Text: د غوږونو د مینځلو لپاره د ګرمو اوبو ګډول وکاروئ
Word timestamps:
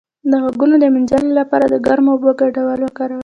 د 0.29 0.31
غوږونو 0.43 0.75
د 0.79 0.85
مینځلو 0.93 1.31
لپاره 1.39 1.65
د 1.69 1.75
ګرمو 1.85 2.11
اوبو 2.13 2.29
ګډول 2.41 2.79
وکاروئ 2.83 3.19